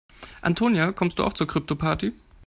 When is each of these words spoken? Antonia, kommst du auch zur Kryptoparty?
Antonia, 0.41 0.93
kommst 0.93 1.19
du 1.19 1.23
auch 1.23 1.33
zur 1.33 1.45
Kryptoparty? 1.45 2.11